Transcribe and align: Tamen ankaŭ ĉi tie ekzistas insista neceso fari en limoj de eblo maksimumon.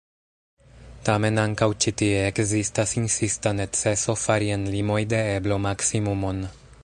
Tamen 1.09 1.35
ankaŭ 1.41 1.67
ĉi 1.85 1.93
tie 2.03 2.23
ekzistas 2.29 2.95
insista 3.03 3.55
neceso 3.59 4.17
fari 4.25 4.53
en 4.57 4.67
limoj 4.77 5.01
de 5.15 5.23
eblo 5.37 5.63
maksimumon. 5.69 6.43